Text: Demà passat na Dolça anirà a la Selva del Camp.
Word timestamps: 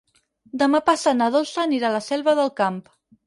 Demà 0.61 0.79
passat 0.87 1.17
na 1.19 1.27
Dolça 1.35 1.61
anirà 1.65 1.91
a 1.91 1.95
la 1.99 2.01
Selva 2.09 2.35
del 2.41 2.53
Camp. 2.63 2.81